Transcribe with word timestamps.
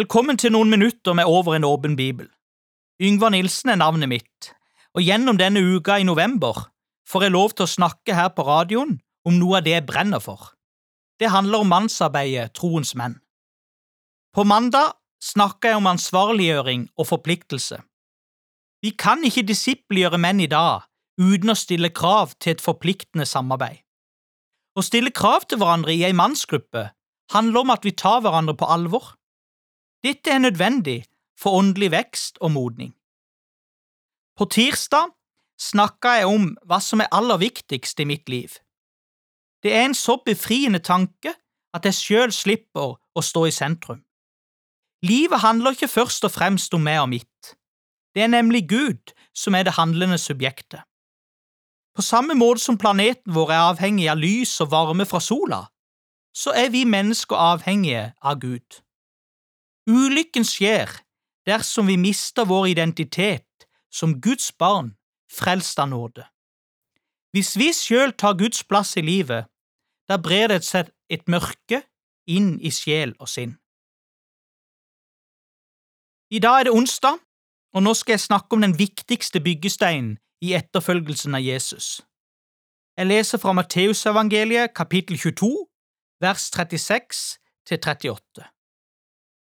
Velkommen 0.00 0.38
til 0.40 0.54
noen 0.54 0.70
minutter 0.72 1.12
med 1.12 1.28
Over 1.28 1.58
en 1.58 1.64
åpen 1.68 1.92
bibel. 1.96 2.28
Yngvar 3.02 3.34
Nilsen 3.34 3.68
er 3.68 3.76
navnet 3.76 4.08
mitt, 4.08 4.46
og 4.96 5.02
gjennom 5.04 5.36
denne 5.36 5.60
uka 5.60 5.98
i 6.00 6.06
november 6.08 6.56
får 7.10 7.26
jeg 7.26 7.34
lov 7.34 7.52
til 7.52 7.66
å 7.66 7.72
snakke 7.72 8.16
her 8.16 8.30
på 8.32 8.46
radioen 8.46 8.94
om 9.28 9.36
noe 9.36 9.58
av 9.58 9.66
det 9.66 9.74
jeg 9.74 9.84
brenner 9.90 10.22
for. 10.24 10.54
Det 11.20 11.28
handler 11.34 11.66
om 11.66 11.68
mannsarbeidet 11.74 12.54
Troens 12.56 12.94
menn. 12.96 13.18
På 14.32 14.46
mandag 14.48 14.96
snakka 15.20 15.74
jeg 15.74 15.82
om 15.82 15.90
ansvarliggjøring 15.92 16.88
og 16.96 17.10
forpliktelse. 17.10 17.82
Vi 18.80 18.96
kan 18.96 19.20
ikke 19.28 19.44
disippelgjøre 19.52 20.22
menn 20.22 20.40
i 20.40 20.48
dag 20.48 20.88
uten 21.20 21.52
å 21.52 21.60
stille 21.66 21.92
krav 21.92 22.38
til 22.40 22.56
et 22.56 22.64
forpliktende 22.64 23.28
samarbeid. 23.28 23.84
Å 24.80 24.86
stille 24.86 25.12
krav 25.12 25.44
til 25.44 25.60
hverandre 25.60 25.92
i 25.92 26.06
ei 26.08 26.16
mannsgruppe 26.16 26.88
handler 27.36 27.66
om 27.66 27.76
at 27.76 27.84
vi 27.84 27.92
tar 27.92 28.22
hverandre 28.24 28.56
på 28.56 28.64
alvor. 28.64 29.18
Dette 30.04 30.30
er 30.30 30.38
nødvendig 30.38 31.04
for 31.38 31.58
åndelig 31.58 31.90
vekst 31.90 32.38
og 32.40 32.52
modning. 32.52 32.94
På 34.36 34.44
tirsdag 34.44 35.12
snakka 35.60 36.14
jeg 36.20 36.26
om 36.26 36.46
hva 36.64 36.80
som 36.80 37.02
er 37.04 37.12
aller 37.12 37.40
viktigst 37.40 38.00
i 38.00 38.08
mitt 38.08 38.28
liv. 38.28 38.48
Det 39.62 39.74
er 39.76 39.84
en 39.84 39.94
så 39.94 40.16
befriende 40.24 40.80
tanke 40.80 41.34
at 41.76 41.84
jeg 41.84 41.98
sjøl 41.98 42.32
slipper 42.32 42.96
å 42.96 43.24
stå 43.24 43.44
i 43.46 43.52
sentrum. 43.52 44.00
Livet 45.04 45.40
handler 45.40 45.76
ikke 45.76 45.88
først 45.88 46.24
og 46.24 46.32
fremst 46.32 46.74
om 46.76 46.84
meg 46.84 47.00
og 47.00 47.10
mitt. 47.12 47.56
Det 48.14 48.24
er 48.24 48.32
nemlig 48.32 48.68
Gud 48.68 49.12
som 49.36 49.54
er 49.54 49.68
det 49.68 49.76
handlende 49.76 50.18
subjektet. 50.18 50.80
På 51.96 52.02
samme 52.02 52.34
måte 52.34 52.62
som 52.64 52.78
planeten 52.78 53.34
vår 53.34 53.52
er 53.52 53.64
avhengig 53.70 54.08
av 54.08 54.20
lys 54.20 54.52
og 54.64 54.70
varme 54.72 55.04
fra 55.04 55.20
sola, 55.20 55.66
så 56.32 56.54
er 56.56 56.70
vi 56.72 56.84
mennesker 56.88 57.36
avhengige 57.36 58.12
av 58.22 58.40
Gud. 58.40 58.80
Ulykken 59.88 60.44
skjer 60.44 60.90
dersom 61.48 61.88
vi 61.88 61.96
mister 61.96 62.44
vår 62.44 62.68
identitet 62.74 63.46
som 63.90 64.20
Guds 64.20 64.52
barn, 64.52 64.96
frelst 65.30 65.78
av 65.78 65.88
nåde. 65.88 66.26
Hvis 67.32 67.56
vi 67.58 67.70
sjøl 67.74 68.12
tar 68.12 68.36
Guds 68.38 68.64
plass 68.66 68.96
i 68.98 69.02
livet, 69.06 69.46
da 70.10 70.18
brer 70.18 70.50
det 70.50 70.64
seg 70.66 70.90
et 71.10 71.26
mørke 71.30 71.84
inn 72.26 72.56
i 72.58 72.72
sjel 72.74 73.14
og 73.18 73.30
sinn. 73.30 73.56
I 76.30 76.38
dag 76.42 76.60
er 76.60 76.68
det 76.68 76.74
onsdag, 76.74 77.18
og 77.74 77.82
nå 77.82 77.94
skal 77.94 78.14
jeg 78.14 78.26
snakke 78.26 78.54
om 78.54 78.62
den 78.62 78.76
viktigste 78.78 79.42
byggesteinen 79.42 80.18
i 80.42 80.54
etterfølgelsen 80.58 81.34
av 81.34 81.42
Jesus. 81.42 82.00
Jeg 82.98 83.06
leser 83.06 83.38
fra 83.38 83.54
Matteusevangeliet 83.54 84.74
kapittel 84.74 85.18
22, 85.18 85.50
vers 86.22 86.50
36 86.50 87.38
til 87.66 87.78
38. 87.78 88.46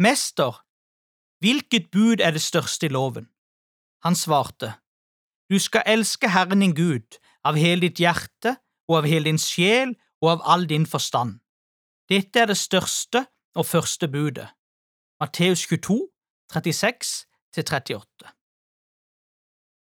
Mester, 0.01 0.65
hvilket 1.45 1.91
bud 1.93 2.21
er 2.25 2.31
det 2.31 2.41
største 2.41 2.87
i 2.87 2.89
loven? 2.89 3.27
Han 4.05 4.17
svarte, 4.17 4.73
Du 5.51 5.59
skal 5.59 5.83
elske 5.87 6.29
Herren 6.29 6.61
din 6.61 6.75
Gud 6.75 7.19
av 7.45 7.57
hele 7.61 7.81
ditt 7.89 8.01
hjerte 8.01 8.55
og 8.89 8.97
av 9.03 9.09
hele 9.11 9.29
din 9.29 9.39
sjel 9.39 9.93
og 10.23 10.31
av 10.31 10.41
all 10.55 10.65
din 10.69 10.87
forstand. 10.87 11.41
Dette 12.09 12.41
er 12.41 12.49
det 12.49 12.57
største 12.57 13.27
og 13.55 13.67
første 13.67 14.09
budet. 14.09 14.49
Matteus 15.21 15.67
22, 15.69 16.09
36–38 16.53 18.33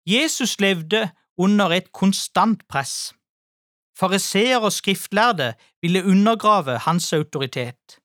Jesus 0.07 0.59
levde 0.59 1.09
under 1.37 1.69
et 1.75 1.91
konstant 1.91 2.63
press. 2.69 3.13
Fariseer 3.99 4.63
og 4.63 4.71
skriftlærde 4.71 5.53
ville 5.81 6.05
undergrave 6.05 6.77
hans 6.77 7.13
autoritet. 7.13 7.99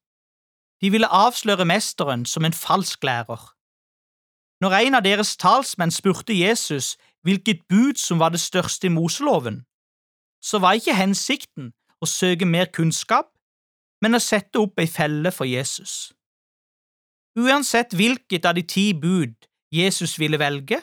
De 0.83 0.91
ville 0.91 1.07
avsløre 1.07 1.65
mesteren 1.65 2.27
som 2.27 2.45
en 2.45 2.53
falsk 2.53 3.05
lærer. 3.05 3.43
Når 4.61 4.73
en 4.79 4.95
av 4.95 5.05
deres 5.05 5.37
talsmenn 5.37 5.91
spurte 5.91 6.35
Jesus 6.35 6.97
hvilket 7.23 7.63
bud 7.69 7.99
som 7.99 8.19
var 8.19 8.35
det 8.35 8.41
største 8.41 8.87
i 8.87 8.91
Moseloven, 8.91 9.63
så 10.43 10.59
var 10.59 10.79
ikke 10.79 10.95
hensikten 10.99 11.73
å 12.03 12.07
søke 12.07 12.47
mer 12.47 12.71
kunnskap, 12.75 13.31
men 14.03 14.19
å 14.19 14.23
sette 14.23 14.59
opp 14.59 14.79
ei 14.83 14.91
felle 14.91 15.31
for 15.31 15.47
Jesus. 15.47 16.13
Uansett 17.39 17.95
hvilket 17.95 18.47
av 18.47 18.59
de 18.59 18.67
ti 18.67 18.91
bud 18.95 19.35
Jesus 19.73 20.19
ville 20.19 20.39
velge, 20.39 20.83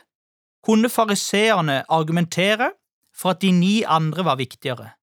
kunne 0.63 0.89
fariseerne 0.89 1.83
argumentere 1.89 2.71
for 3.15 3.35
at 3.35 3.43
de 3.43 3.51
ni 3.51 3.83
andre 3.83 4.25
var 4.25 4.39
viktigere 4.39 4.93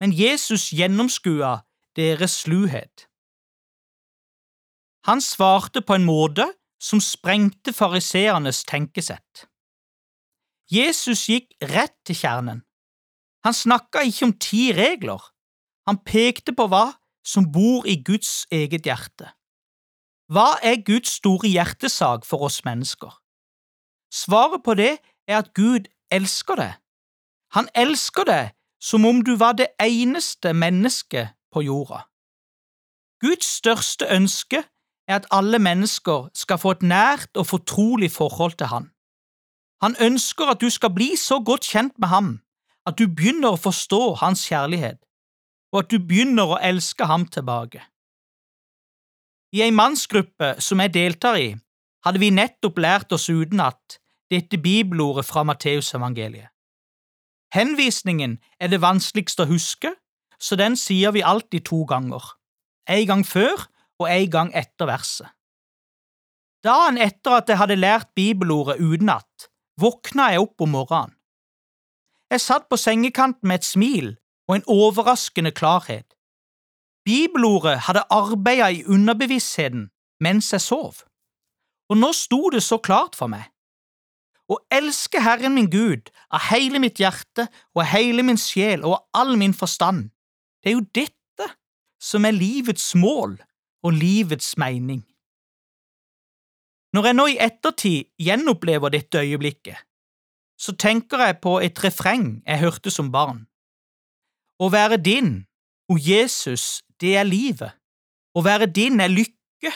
men 0.00 0.12
Jesus 0.16 0.72
gjennomskua 0.72 1.60
deres 1.96 2.40
sluhet. 2.42 3.09
Han 5.08 5.20
svarte 5.20 5.80
på 5.80 5.96
en 5.96 6.04
måte 6.04 6.46
som 6.80 7.00
sprengte 7.00 7.72
fariseernes 7.72 8.64
tenkesett. 8.68 9.46
Jesus 10.70 11.26
gikk 11.28 11.52
rett 11.72 11.96
til 12.06 12.16
kjernen. 12.16 12.62
Han 13.44 13.56
snakka 13.56 14.04
ikke 14.06 14.28
om 14.28 14.34
ti 14.38 14.70
regler, 14.76 15.20
han 15.88 15.98
pekte 16.04 16.52
på 16.52 16.68
hva 16.70 16.92
som 17.26 17.48
bor 17.52 17.86
i 17.88 17.96
Guds 18.04 18.46
eget 18.52 18.86
hjerte. 18.86 19.32
Hva 20.30 20.60
er 20.62 20.84
Guds 20.86 21.16
store 21.18 21.48
hjertesak 21.50 22.26
for 22.28 22.44
oss 22.46 22.60
mennesker? 22.64 23.10
Svaret 24.14 24.62
på 24.62 24.76
det 24.78 24.92
er 25.26 25.40
at 25.40 25.50
Gud 25.54 25.88
elsker 26.12 26.60
deg. 26.60 26.76
Han 27.56 27.66
elsker 27.74 28.28
deg 28.28 28.52
som 28.82 29.04
om 29.08 29.24
du 29.26 29.34
var 29.40 29.56
det 29.58 29.72
eneste 29.82 30.52
mennesket 30.54 31.34
på 31.50 31.64
jorda. 31.66 32.04
Guds 33.20 33.48
største 33.58 34.06
ønske 34.06 34.62
er 35.10 35.18
at 35.18 35.26
alle 35.34 35.58
mennesker 35.58 36.30
skal 36.38 36.58
få 36.62 36.76
et 36.76 36.86
nært 36.86 37.36
og 37.36 37.48
fortrolig 37.50 38.12
forhold 38.14 38.54
til 38.60 38.70
Han. 38.70 38.90
Han 39.82 39.96
ønsker 40.00 40.52
at 40.52 40.60
du 40.60 40.70
skal 40.70 40.92
bli 40.94 41.16
så 41.16 41.40
godt 41.40 41.66
kjent 41.66 41.98
med 41.98 42.08
ham 42.08 42.40
at 42.88 42.98
du 42.98 43.06
begynner 43.08 43.54
å 43.54 43.60
forstå 43.60 44.00
hans 44.20 44.44
kjærlighet, 44.48 44.98
og 45.72 45.84
at 45.84 45.90
du 45.92 45.98
begynner 46.00 46.54
å 46.54 46.60
elske 46.64 47.06
ham 47.06 47.26
tilbake. 47.28 47.82
I 49.52 49.64
ei 49.66 49.72
mannsgruppe 49.74 50.54
som 50.62 50.80
jeg 50.82 50.94
deltar 50.94 51.38
i, 51.40 51.50
hadde 52.04 52.22
vi 52.22 52.30
nettopp 52.32 52.78
lært 52.80 53.12
oss 53.12 53.28
utenat 53.28 53.98
dette 54.30 54.60
bibelordet 54.62 55.26
fra 55.26 55.42
Matteusevangeliet. 55.44 56.48
Henvisningen 57.54 58.38
er 58.62 58.70
det 58.70 58.80
vanskeligste 58.82 59.44
å 59.44 59.50
huske, 59.50 59.92
så 60.40 60.56
den 60.56 60.76
sier 60.78 61.12
vi 61.12 61.24
alltid 61.26 61.66
to 61.66 61.82
ganger, 61.84 62.22
en 62.88 63.06
gang 63.06 63.24
før 63.26 63.66
og 64.00 64.08
en 64.08 64.30
gang 64.32 64.50
etter 64.56 64.88
verset. 64.88 65.28
Dagen 66.64 66.98
etter 67.00 67.38
at 67.38 67.48
jeg 67.48 67.56
hadde 67.60 67.78
lært 67.78 68.10
bibelordet 68.16 68.80
utenat, 68.80 69.48
våkna 69.80 70.32
jeg 70.34 70.44
opp 70.44 70.64
om 70.64 70.74
morgenen. 70.76 71.14
Jeg 72.30 72.44
satt 72.44 72.68
på 72.70 72.78
sengekanten 72.78 73.48
med 73.48 73.60
et 73.60 73.66
smil 73.66 74.10
og 74.48 74.58
en 74.58 74.66
overraskende 74.70 75.50
klarhet. 75.56 76.06
Bibelordet 77.04 77.78
hadde 77.88 78.04
arbeida 78.12 78.68
i 78.70 78.84
underbevisstheten 78.84 79.88
mens 80.20 80.52
jeg 80.52 80.60
sov, 80.62 81.00
og 81.90 81.96
nå 81.98 82.12
sto 82.14 82.50
det 82.52 82.62
så 82.62 82.76
klart 82.78 83.16
for 83.18 83.32
meg. 83.32 83.48
Å 84.50 84.58
elske 84.74 85.22
Herren 85.22 85.54
min 85.56 85.70
Gud 85.72 86.10
av 86.28 86.50
hele 86.50 86.80
mitt 86.82 87.00
hjerte 87.00 87.46
og 87.72 87.82
av 87.84 87.88
hele 87.94 88.24
min 88.26 88.38
sjel 88.38 88.84
og 88.84 88.98
av 88.98 89.22
all 89.22 89.36
min 89.40 89.56
forstand, 89.56 90.10
det 90.60 90.72
er 90.72 90.76
jo 90.76 90.86
dette 90.92 91.48
som 92.02 92.26
er 92.28 92.36
livets 92.36 92.92
mål 92.98 93.38
og 93.82 93.96
livets 93.96 94.56
mening. 94.60 95.04
Når 96.92 97.06
jeg 97.06 97.16
nå 97.16 97.26
i 97.30 97.38
ettertid 97.38 98.08
gjenopplever 98.18 98.90
dette 98.90 99.22
øyeblikket, 99.22 99.78
så 100.60 100.74
tenker 100.76 101.22
jeg 101.24 101.38
på 101.40 101.58
et 101.64 101.78
refreng 101.84 102.42
jeg 102.46 102.60
hørte 102.60 102.90
som 102.92 103.12
barn. 103.12 103.46
Å 104.60 104.68
være 104.68 104.98
din, 105.00 105.30
o 105.88 105.96
Jesus, 105.96 106.82
det 107.00 107.14
er 107.16 107.24
livet. 107.24 107.72
Å 108.36 108.42
være 108.44 108.68
din 108.68 109.00
er 109.00 109.08
lykke, 109.08 109.72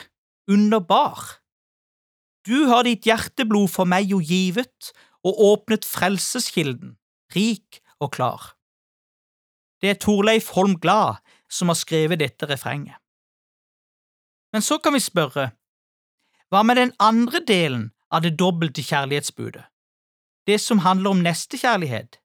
underbar. 0.50 1.40
Du 2.44 2.66
har 2.68 2.84
ditt 2.84 3.06
hjerteblod 3.08 3.70
for 3.72 3.88
meg 3.88 4.10
jo 4.12 4.20
givet 4.20 4.92
og 5.24 5.40
åpnet 5.40 5.86
frelseskilden, 5.88 6.98
rik 7.32 7.80
og 8.02 8.12
klar. 8.18 8.52
Det 9.80 9.94
er 9.94 10.00
Torleif 10.00 10.50
Holm 10.52 10.76
Glad 10.80 11.22
som 11.48 11.72
har 11.72 11.78
skrevet 11.80 12.20
dette 12.20 12.48
refrenget. 12.50 12.98
Men 14.54 14.62
så 14.62 14.78
kan 14.78 14.94
vi 14.94 15.02
spørre, 15.02 15.48
hva 16.48 16.62
med 16.62 16.78
den 16.78 16.92
andre 17.02 17.40
delen 17.42 17.88
av 18.14 18.22
det 18.22 18.36
dobbelte 18.38 18.84
kjærlighetsbudet, 18.86 19.64
det 20.46 20.60
som 20.62 20.84
handler 20.86 21.10
om 21.10 21.24
nestekjærlighet? 21.26 22.20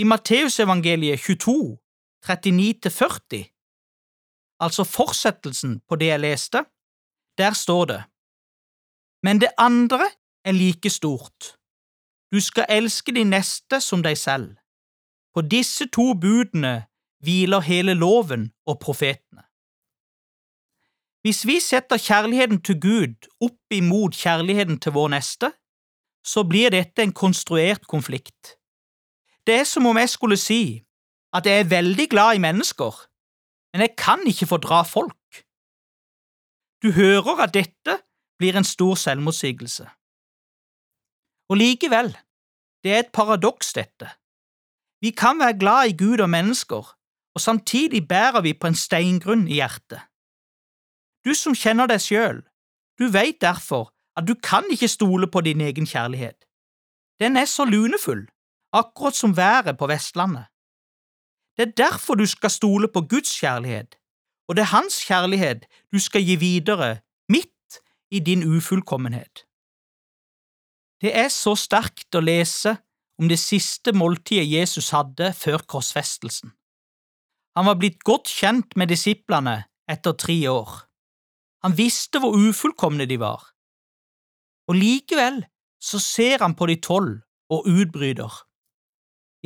I 0.00 0.04
Matteusevangeliet 0.08 1.20
22, 1.20 1.76
39–40, 2.24 3.44
altså 4.64 4.84
fortsettelsen 4.84 5.80
på 5.88 6.00
det 6.00 6.12
jeg 6.14 6.24
leste, 6.24 6.64
der 7.38 7.52
står 7.52 7.84
det 7.92 8.02
men 9.26 9.40
det 9.40 9.48
andre 9.58 10.06
er 10.44 10.52
like 10.52 10.90
stort. 10.90 11.56
Du 12.32 12.40
skal 12.40 12.66
elske 12.70 13.14
de 13.14 13.24
neste 13.24 13.80
som 13.80 14.02
deg 14.06 14.18
selv. 14.18 14.52
På 15.34 15.42
disse 15.42 15.88
to 15.90 16.12
budene 16.14 16.86
hviler 17.24 17.64
hele 17.66 17.94
loven 17.94 18.52
og 18.66 18.78
profetene. 18.84 19.45
Hvis 21.26 21.46
vi 21.46 21.56
setter 21.58 21.98
kjærligheten 21.98 22.60
til 22.62 22.76
Gud 22.78 23.26
opp 23.42 23.74
imot 23.74 24.14
kjærligheten 24.14 24.76
til 24.78 24.92
vår 24.94 25.08
neste, 25.16 25.48
så 26.22 26.44
blir 26.46 26.70
dette 26.70 27.02
en 27.02 27.14
konstruert 27.22 27.88
konflikt. 27.90 28.52
Det 29.42 29.56
er 29.58 29.66
som 29.66 29.90
om 29.90 29.98
jeg 29.98 30.12
skulle 30.12 30.38
si 30.38 30.84
at 31.34 31.50
jeg 31.50 31.64
er 31.64 31.72
veldig 31.74 32.06
glad 32.14 32.38
i 32.38 32.44
mennesker, 32.46 32.94
men 33.72 33.82
jeg 33.88 33.96
kan 33.98 34.22
ikke 34.22 34.46
fordra 34.52 34.84
folk. 34.86 35.42
Du 36.78 36.92
hører 36.94 37.42
at 37.42 37.58
dette 37.58 37.98
blir 38.38 38.54
en 38.54 38.70
stor 38.76 38.94
selvmotsigelse. 38.94 39.90
Og 41.50 41.58
likevel, 41.58 42.14
det 42.84 42.94
er 42.94 42.98
et 43.02 43.12
paradoks, 43.12 43.72
dette. 43.72 44.14
Vi 45.02 45.10
kan 45.10 45.42
være 45.42 45.58
glad 45.58 45.90
i 45.90 45.98
Gud 45.98 46.22
og 46.22 46.30
mennesker, 46.30 46.98
og 47.34 47.40
samtidig 47.40 48.08
bærer 48.08 48.46
vi 48.46 48.54
på 48.54 48.70
en 48.70 48.78
steingrunn 48.78 49.48
i 49.48 49.58
hjertet. 49.58 50.06
Du 51.26 51.34
som 51.34 51.56
kjenner 51.58 51.90
deg 51.90 51.98
sjøl, 52.00 52.44
du 52.98 53.08
veit 53.10 53.40
derfor 53.42 53.90
at 54.16 54.28
du 54.28 54.36
kan 54.38 54.64
ikke 54.70 54.88
stole 54.88 55.26
på 55.26 55.42
din 55.42 55.60
egen 55.60 55.86
kjærlighet. 55.86 56.46
Den 57.20 57.36
er 57.36 57.44
så 57.50 57.64
lunefull, 57.64 58.28
akkurat 58.72 59.16
som 59.16 59.36
været 59.36 59.78
på 59.78 59.88
Vestlandet. 59.90 60.46
Det 61.56 61.68
er 61.68 61.72
derfor 61.76 62.14
du 62.14 62.26
skal 62.26 62.50
stole 62.50 62.88
på 62.88 63.00
Guds 63.00 63.40
kjærlighet, 63.40 63.96
og 64.48 64.56
det 64.56 64.62
er 64.62 64.76
Hans 64.76 65.02
kjærlighet 65.04 65.66
du 65.92 65.98
skal 65.98 66.22
gi 66.22 66.36
videre 66.36 66.98
midt 67.28 67.80
i 68.10 68.20
din 68.20 68.56
ufullkommenhet. 68.56 69.46
Det 71.00 71.12
er 71.18 71.28
så 71.28 71.56
sterkt 71.58 72.14
å 72.14 72.22
lese 72.22 72.76
om 73.18 73.28
det 73.28 73.38
siste 73.40 73.92
måltidet 73.92 74.46
Jesus 74.48 74.90
hadde 74.94 75.32
før 75.32 75.64
korsfestelsen. 75.68 76.52
Han 77.56 77.66
var 77.66 77.80
blitt 77.80 78.04
godt 78.04 78.28
kjent 78.28 78.76
med 78.76 78.92
disiplene 78.92 79.64
etter 79.88 80.12
tre 80.12 80.36
år. 80.50 80.85
Han 81.64 81.76
visste 81.76 82.20
hvor 82.20 82.36
ufullkomne 82.36 83.06
de 83.08 83.18
var. 83.20 83.42
Og 84.68 84.76
likevel 84.78 85.44
så 85.82 86.00
ser 86.02 86.42
han 86.42 86.56
på 86.58 86.66
de 86.66 86.76
tolv 86.82 87.20
og 87.52 87.68
utbryter. 87.70 88.32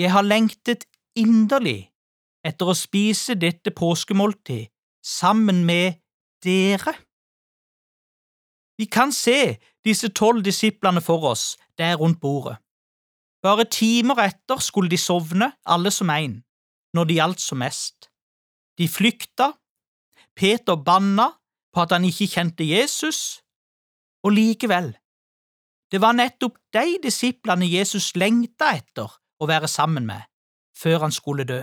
Jeg 0.01 0.13
har 0.15 0.25
lengtet 0.25 0.87
inderlig 1.19 1.91
etter 2.47 2.71
å 2.71 2.77
spise 2.79 3.37
dette 3.37 3.73
påskemåltid 3.77 4.71
sammen 5.05 5.65
med 5.69 6.01
dere. 6.45 6.95
Vi 8.81 8.87
kan 8.89 9.13
se 9.13 9.59
disse 9.85 10.09
tolv 10.17 10.45
disiplene 10.45 11.03
for 11.05 11.27
oss 11.33 11.59
der 11.77 11.99
rundt 12.01 12.21
bordet. 12.21 12.57
Bare 13.45 13.65
timer 13.65 14.21
etter 14.25 14.61
skulle 14.61 14.93
de 14.93 14.99
sovne, 15.01 15.53
alle 15.65 15.91
som 15.93 16.09
én, 16.13 16.41
når 16.97 17.09
det 17.09 17.17
gjaldt 17.17 17.41
som 17.41 17.61
mest. 17.61 18.09
De 18.77 18.89
flykta, 18.89 19.53
Peter 20.37 20.77
banna 20.77 21.31
på 21.73 21.85
at 21.85 21.93
han 21.95 22.05
ikke 22.05 22.29
kjente 22.31 22.67
Jesus, 22.67 23.41
og 24.25 24.35
likevel, 24.37 24.93
det 25.91 26.01
var 26.01 26.15
nettopp 26.15 26.59
de 26.75 26.99
disiplene 27.03 27.67
Jesus 27.67 28.13
lengta 28.15 28.75
etter 28.79 29.11
å 29.41 29.49
være 29.51 29.69
sammen 29.69 30.07
med 30.07 30.27
før 30.81 31.03
han 31.05 31.13
skulle 31.13 31.45
dø. 31.45 31.63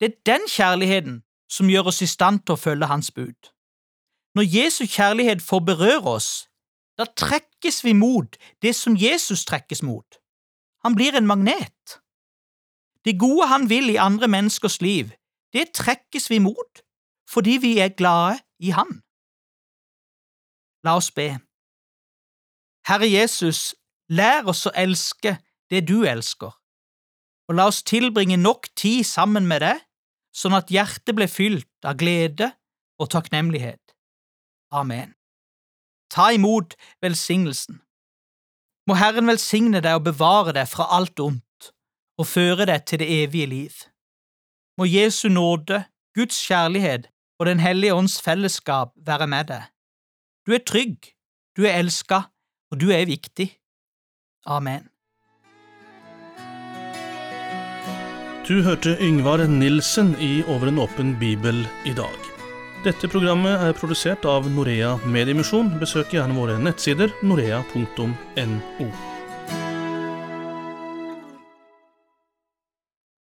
Det 0.00 0.10
er 0.10 0.20
den 0.26 0.44
kjærligheten 0.50 1.22
som 1.50 1.70
gjør 1.70 1.90
oss 1.90 2.02
i 2.04 2.10
stand 2.10 2.44
til 2.44 2.54
å 2.54 2.60
følge 2.60 2.90
hans 2.90 3.10
bud. 3.14 3.50
Når 4.34 4.50
Jesu 4.50 4.84
kjærlighet 4.90 5.42
får 5.42 5.62
berøre 5.64 6.16
oss, 6.18 6.30
da 6.98 7.06
trekkes 7.06 7.82
vi 7.86 7.94
mot 7.96 8.36
det 8.62 8.74
som 8.76 8.98
Jesus 8.98 9.44
trekkes 9.48 9.82
mot. 9.82 10.18
Han 10.84 10.94
blir 10.94 11.16
en 11.16 11.26
magnet. 11.26 11.98
Det 13.04 13.18
gode 13.18 13.48
han 13.48 13.68
vil 13.70 13.90
i 13.90 14.00
andre 14.00 14.28
menneskers 14.28 14.80
liv, 14.82 15.14
det 15.52 15.72
trekkes 15.74 16.30
vi 16.30 16.38
mot 16.42 16.83
fordi 17.30 17.58
vi 17.62 17.78
er 17.78 17.94
glade 17.96 18.38
i 18.58 18.70
Han. 18.70 19.00
La 20.84 20.96
oss 20.96 21.10
be. 21.10 21.30
Herre 22.88 23.08
Jesus, 23.08 23.74
lær 24.08 24.44
oss 24.52 24.66
å 24.68 24.74
elske 24.76 25.38
det 25.72 25.86
du 25.88 26.04
elsker, 26.04 26.52
og 27.48 27.56
la 27.56 27.68
oss 27.70 27.82
tilbringe 27.82 28.36
nok 28.36 28.68
tid 28.76 29.04
sammen 29.08 29.48
med 29.48 29.64
deg, 29.64 29.80
sånn 30.34 30.56
at 30.58 30.72
hjertet 30.72 31.16
blir 31.16 31.30
fylt 31.30 31.86
av 31.86 31.96
glede 31.96 32.50
og 33.00 33.10
takknemlighet. 33.14 33.94
Amen. 34.74 35.14
Ta 36.12 36.28
imot 36.34 36.76
velsignelsen. 37.02 37.80
Må 38.84 38.98
Herren 39.00 39.30
velsigne 39.30 39.80
deg 39.80 39.96
og 39.96 40.04
bevare 40.10 40.52
deg 40.52 40.68
fra 40.68 40.90
alt 40.98 41.20
ondt 41.22 41.70
og 42.20 42.28
føre 42.28 42.66
deg 42.68 42.84
til 42.84 43.00
det 43.00 43.08
evige 43.22 43.48
liv. 43.48 43.74
Må 44.76 44.84
Jesu 44.84 45.30
nåde, 45.32 45.86
Guds 46.14 46.36
kjærlighet 46.44 47.08
og 47.38 47.46
Den 47.46 47.60
hellige 47.60 47.94
ånds 47.94 48.20
fellesskap 48.22 48.94
være 49.06 49.26
med 49.26 49.50
deg. 49.50 49.68
Du 50.46 50.54
er 50.54 50.62
trygg, 50.62 51.14
du 51.56 51.64
er 51.64 51.78
elska, 51.80 52.26
og 52.70 52.80
du 52.80 52.90
er 52.92 53.06
viktig. 53.08 53.48
Amen. 54.46 54.88
Du 58.44 58.60
hørte 58.62 58.92
Yngvar 59.00 59.46
Nilsen 59.48 60.12
i 60.20 60.42
Over 60.44 60.68
en 60.68 60.78
åpen 60.78 61.14
bibel 61.20 61.64
i 61.88 61.94
dag. 61.96 62.18
Dette 62.84 63.08
programmet 63.08 63.56
er 63.64 63.72
produsert 63.72 64.26
av 64.28 64.44
Norea 64.52 64.98
Mediemisjon. 65.08 65.72
Besøk 65.80 66.12
gjerne 66.12 66.36
våre 66.36 66.58
nettsider 66.60 67.14
norea.no. 67.24 69.13